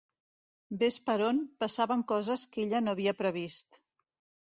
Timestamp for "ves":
0.83-0.97